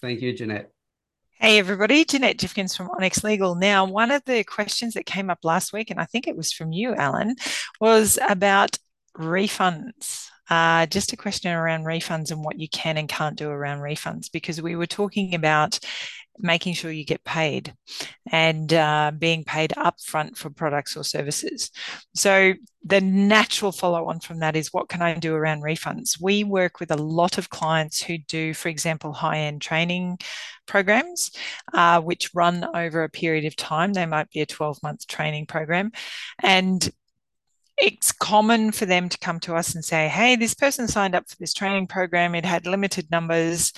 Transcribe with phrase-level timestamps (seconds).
[0.00, 0.70] Thank you, Jeanette.
[1.40, 3.54] Hey everybody, Jeanette Jifkins from Onyx Legal.
[3.54, 6.52] Now, one of the questions that came up last week, and I think it was
[6.52, 7.36] from you, Alan,
[7.80, 8.76] was about
[9.16, 10.28] refunds.
[10.50, 14.32] Uh, just a question around refunds and what you can and can't do around refunds,
[14.32, 15.78] because we were talking about
[16.38, 17.74] making sure you get paid
[18.30, 21.70] and uh, being paid upfront for products or services.
[22.14, 22.54] So,
[22.84, 26.20] the natural follow on from that is what can I do around refunds?
[26.20, 30.18] We work with a lot of clients who do, for example, high end training
[30.66, 31.32] programs,
[31.74, 33.92] uh, which run over a period of time.
[33.92, 35.92] They might be a 12 month training program.
[36.42, 36.88] And
[37.76, 41.28] it's common for them to come to us and say, Hey, this person signed up
[41.28, 42.34] for this training program.
[42.34, 43.72] It had limited numbers.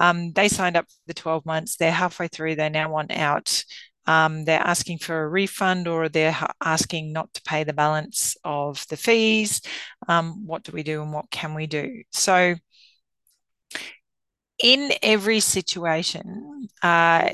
[0.00, 1.76] Um, they signed up for the 12 months.
[1.76, 2.56] They're halfway through.
[2.56, 3.64] They now want out.
[4.06, 8.86] Um, they're asking for a refund or they're asking not to pay the balance of
[8.88, 9.60] the fees.
[10.08, 12.02] Um, what do we do and what can we do?
[12.12, 12.54] So,
[14.62, 17.30] in every situation, uh,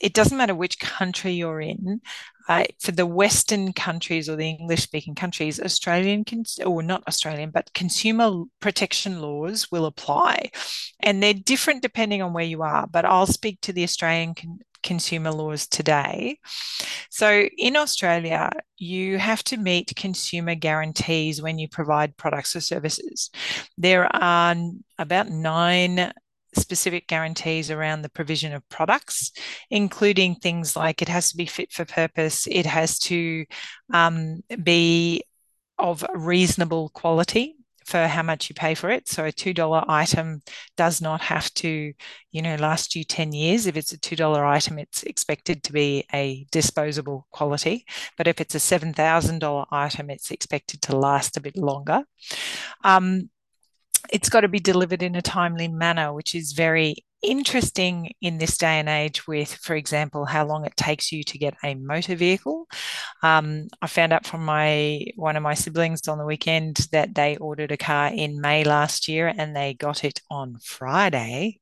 [0.00, 2.00] it doesn't matter which country you're in.
[2.48, 7.50] Uh, for the Western countries or the English speaking countries, Australian, cons- or not Australian,
[7.50, 10.50] but consumer protection laws will apply.
[11.00, 12.86] And they're different depending on where you are.
[12.86, 16.38] But I'll speak to the Australian con- consumer laws today.
[17.10, 23.30] So in Australia, you have to meet consumer guarantees when you provide products or services.
[23.78, 24.54] There are
[24.98, 26.12] about nine
[26.56, 29.32] specific guarantees around the provision of products,
[29.70, 33.44] including things like it has to be fit for purpose, it has to
[33.92, 35.22] um, be
[35.78, 39.08] of reasonable quality for how much you pay for it.
[39.08, 40.42] So a $2 item
[40.76, 41.92] does not have to,
[42.32, 43.66] you know, last you 10 years.
[43.66, 47.84] If it's a $2 item, it's expected to be a disposable quality.
[48.16, 52.04] But if it's a $7,000 item, it's expected to last a bit longer.
[52.82, 53.28] Um,
[54.10, 58.58] it's got to be delivered in a timely manner, which is very interesting in this
[58.58, 62.14] day and age with, for example, how long it takes you to get a motor
[62.14, 62.66] vehicle.
[63.22, 67.36] Um, I found out from my one of my siblings on the weekend that they
[67.36, 71.60] ordered a car in May last year and they got it on Friday.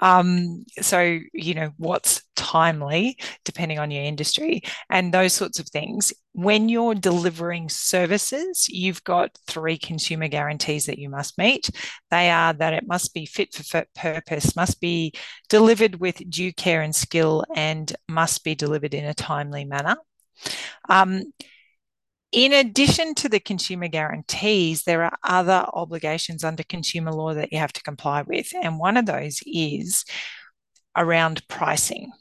[0.00, 6.12] Um, so, you know, what's timely, depending on your industry, and those sorts of things.
[6.32, 11.70] When you're delivering services, you've got three consumer guarantees that you must meet.
[12.10, 15.12] They are that it must be fit for purpose, must be
[15.48, 19.96] delivered with due care and skill, and must be delivered in a timely manner.
[20.88, 21.32] Um,
[22.32, 27.58] in addition to the consumer guarantees, there are other obligations under consumer law that you
[27.58, 28.52] have to comply with.
[28.62, 30.04] And one of those is
[30.96, 32.12] around pricing.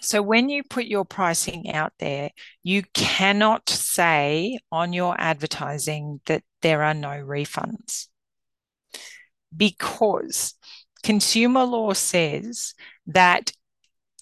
[0.00, 2.30] So when you put your pricing out there,
[2.62, 8.08] you cannot say on your advertising that there are no refunds
[9.56, 10.54] because
[11.02, 12.74] consumer law says
[13.06, 13.52] that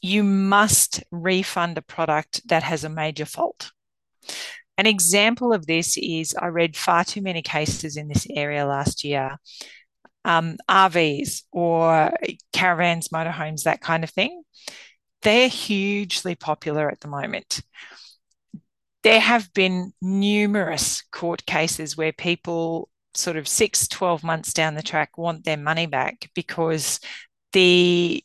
[0.02, 3.72] you must refund a product that has a major fault.
[4.78, 9.04] An example of this is I read far too many cases in this area last
[9.04, 9.36] year.
[10.24, 12.12] Um, RVs or
[12.52, 14.42] caravans, motorhomes, that kind of thing.
[15.26, 17.60] They're hugely popular at the moment.
[19.02, 24.84] There have been numerous court cases where people, sort of six, 12 months down the
[24.84, 27.00] track, want their money back because
[27.52, 28.22] the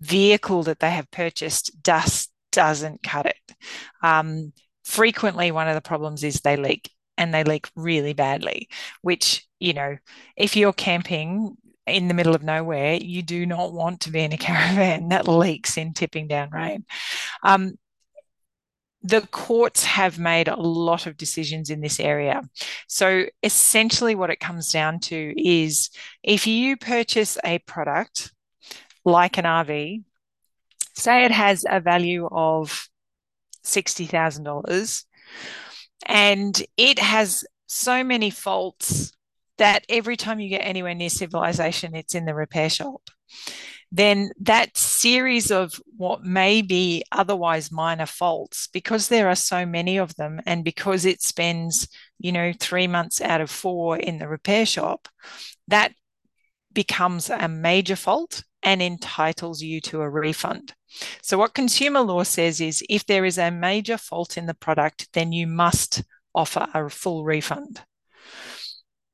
[0.00, 3.54] vehicle that they have purchased just doesn't cut it.
[4.02, 8.70] Um, frequently one of the problems is they leak and they leak really badly,
[9.02, 9.98] which, you know,
[10.38, 14.32] if you're camping in the middle of nowhere, you do not want to be in
[14.32, 16.84] a caravan that leaks in tipping down rain.
[17.42, 17.78] Um,
[19.02, 22.42] the courts have made a lot of decisions in this area.
[22.88, 25.90] So essentially, what it comes down to is
[26.24, 28.32] if you purchase a product
[29.04, 30.02] like an RV,
[30.94, 32.88] say it has a value of
[33.64, 35.04] $60,000
[36.06, 39.12] and it has so many faults
[39.58, 43.02] that every time you get anywhere near civilization, it's in the repair shop.
[43.92, 49.96] Then that series of what may be otherwise minor faults, because there are so many
[49.96, 51.88] of them, and because it spends,
[52.18, 55.08] you know, three months out of four in the repair shop,
[55.68, 55.92] that
[56.72, 60.74] becomes a major fault and entitles you to a refund.
[61.22, 65.08] So, what consumer law says is if there is a major fault in the product,
[65.12, 66.02] then you must
[66.34, 67.80] offer a full refund.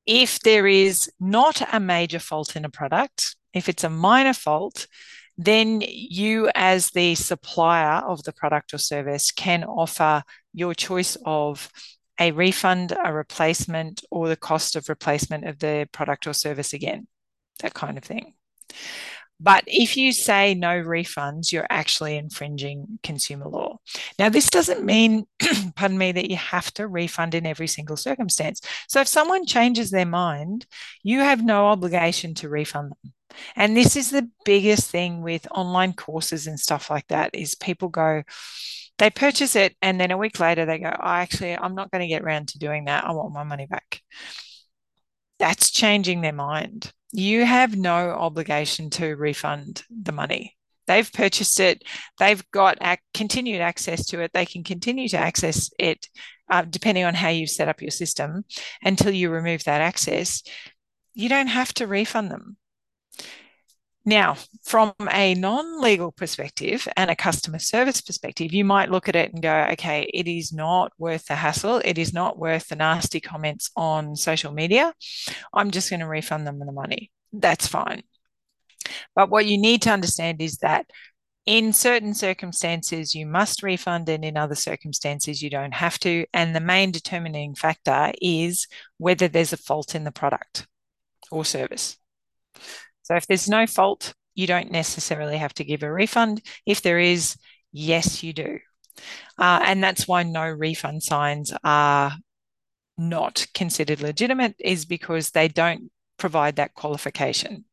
[0.07, 4.87] If there is not a major fault in a product, if it's a minor fault,
[5.39, 10.23] then you, as the supplier of the product or service, can offer
[10.53, 11.71] your choice of
[12.21, 17.07] a refund, a replacement, or the cost of replacement of the product or service again,
[17.61, 18.35] that kind of thing.
[19.43, 23.79] But if you say no refunds, you're actually infringing consumer law.
[24.17, 25.27] Now, this doesn't mean,
[25.75, 28.61] pardon me, that you have to refund in every single circumstance.
[28.89, 30.67] So if someone changes their mind,
[31.03, 33.13] you have no obligation to refund them.
[33.57, 37.89] And this is the biggest thing with online courses and stuff like that is people
[37.89, 38.23] go,
[38.99, 42.03] they purchase it and then a week later they go, oh, actually, I'm not going
[42.03, 43.05] to get around to doing that.
[43.05, 44.03] I want my money back.
[45.41, 50.57] That's changing their mind you have no obligation to refund the money.
[50.87, 51.85] They've purchased it,
[52.19, 56.09] they've got ac- continued access to it, they can continue to access it
[56.51, 58.45] uh, depending on how you set up your system
[58.83, 60.43] until you remove that access.
[61.15, 62.57] You don't have to refund them.
[64.05, 69.17] Now, from a non legal perspective and a customer service perspective, you might look at
[69.17, 71.81] it and go, okay, it is not worth the hassle.
[71.85, 74.93] It is not worth the nasty comments on social media.
[75.55, 77.13] I'm just going to refund them the money.
[77.33, 78.03] That's fine.
[79.15, 80.87] But what you need to understand is that
[81.47, 86.25] in certain circumstances, you must refund, and in other circumstances, you don't have to.
[86.33, 90.67] And the main determining factor is whether there's a fault in the product
[91.31, 91.97] or service.
[93.13, 96.41] So if there's no fault, you don't necessarily have to give a refund.
[96.65, 97.37] If there is,
[97.71, 98.59] yes, you do.
[99.39, 102.13] Uh, and that's why no refund signs are
[102.97, 107.67] not considered legitimate, is because they don't provide that qualification.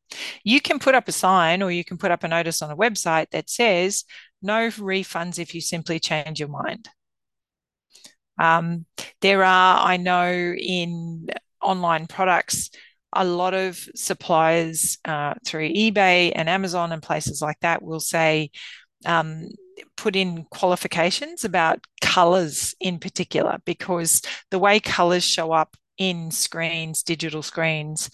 [0.44, 2.76] You can put up a sign or you can put up a notice on a
[2.76, 4.04] website that says
[4.42, 6.90] no refunds if you simply change your mind.
[8.38, 8.86] Um,
[9.22, 11.28] there are, I know, in
[11.62, 12.72] online products,
[13.14, 18.52] a lot of suppliers uh, through eBay and Amazon and places like that will say,
[19.06, 19.50] um,
[19.96, 24.22] put in qualifications about colors in particular, because
[24.52, 28.10] the way colors show up in screens, digital screens,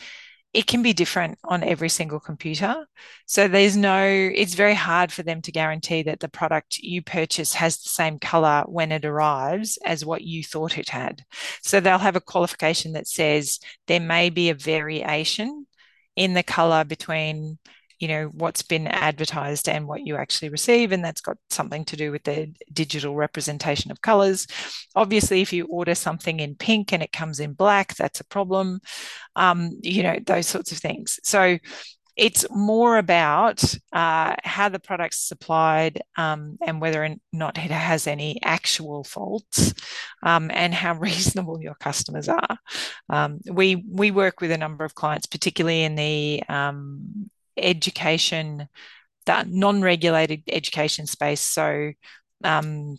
[0.55, 2.87] it can be different on every single computer.
[3.25, 7.53] So there's no, it's very hard for them to guarantee that the product you purchase
[7.55, 11.25] has the same color when it arrives as what you thought it had.
[11.61, 15.67] So they'll have a qualification that says there may be a variation
[16.15, 17.57] in the color between
[17.99, 21.95] you know what's been advertised and what you actually receive and that's got something to
[21.95, 24.47] do with the digital representation of colors
[24.95, 28.79] obviously if you order something in pink and it comes in black that's a problem.
[29.35, 31.19] Um, you know those sorts of things.
[31.23, 31.57] So
[32.15, 33.61] it's more about
[33.91, 39.73] uh, how the product's supplied um, and whether or not it has any actual faults
[40.23, 42.57] um, and how reasonable your customers are.
[43.09, 48.67] Um, we we work with a number of clients, particularly in the um, education,
[49.25, 51.41] that non-regulated education space.
[51.41, 51.91] So
[52.43, 52.97] um,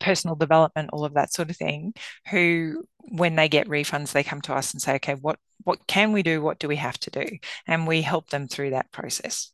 [0.00, 1.94] personal development, all of that sort of thing,
[2.30, 6.12] who when they get refunds, they come to us and say, okay, what what can
[6.12, 6.40] we do?
[6.42, 7.26] What do we have to do?
[7.66, 9.52] And we help them through that process.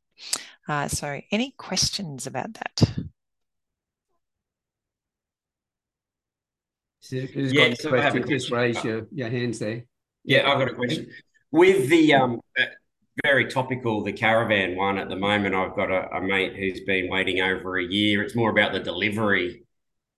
[0.68, 3.06] Uh, so any questions about that?
[7.00, 9.84] So who's yeah, got so question, just raise your, your hands there.
[10.24, 11.10] Yeah, I've got a question.
[11.50, 12.40] With the um,
[13.22, 15.54] very topical, the caravan one at the moment.
[15.54, 18.22] I've got a, a, mate who's been waiting over a year.
[18.22, 19.64] It's more about the delivery,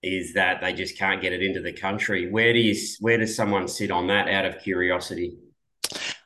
[0.01, 2.29] is that they just can't get it into the country.
[2.31, 5.37] Where do you where does someone sit on that out of curiosity?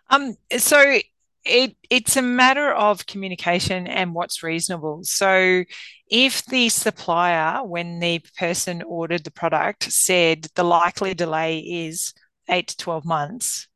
[0.10, 0.99] Um, so
[1.45, 5.04] it it's a matter of communication and what's reasonable.
[5.04, 5.64] So
[6.09, 12.14] if the supplier, when the person ordered the product, said the likely delay is
[12.49, 13.69] eight to 12 months,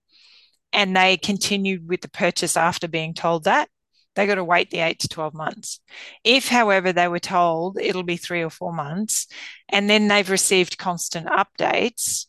[0.74, 3.70] and they continued with the purchase after being told that,
[4.16, 5.80] they got to wait the eight to 12 months.
[6.24, 9.28] If, however, they were told it'll be three or four months
[9.70, 12.26] and then they've received constant updates,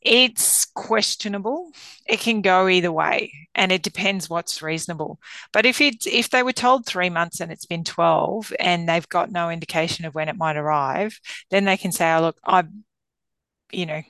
[0.00, 1.72] it's questionable.
[2.06, 5.18] It can go either way and it depends what's reasonable.
[5.52, 9.08] But if it's if they were told 3 months and it's been 12 and they've
[9.08, 11.18] got no indication of when it might arrive,
[11.50, 12.64] then they can say, "Oh look, I
[13.72, 14.02] you know,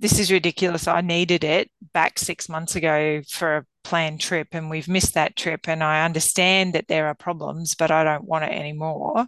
[0.00, 0.86] this is ridiculous.
[0.86, 5.36] I needed it back six months ago for a planned trip and we've missed that
[5.36, 5.68] trip.
[5.68, 9.26] And I understand that there are problems, but I don't want it anymore.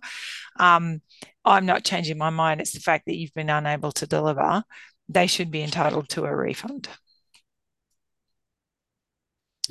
[0.59, 1.01] Um,
[1.45, 2.61] I'm not changing my mind.
[2.61, 4.65] It's the fact that you've been unable to deliver.
[5.09, 6.89] They should be entitled to a refund.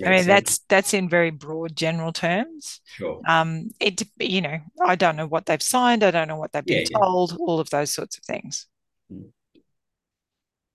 [0.05, 2.81] I mean, that's that's in very broad general terms.
[2.85, 3.21] Sure.
[3.27, 6.03] Um, it you know, I don't know what they've signed.
[6.03, 7.31] I don't know what they've been yeah, told.
[7.31, 7.37] Yeah.
[7.39, 8.67] All of those sorts of things.
[9.11, 9.31] Mm.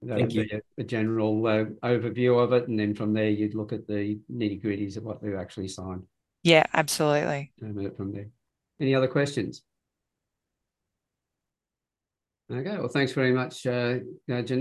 [0.07, 0.47] Thank you.
[0.53, 4.19] A, a general uh, overview of it, and then from there you'd look at the
[4.33, 6.03] nitty gritties of what they've actually signed.
[6.43, 7.53] Yeah, absolutely.
[7.59, 8.29] From there.
[8.81, 9.63] Any other questions?
[12.51, 12.77] Okay.
[12.77, 13.99] Well, thanks very much, uh,
[14.31, 14.61] uh Jeanette.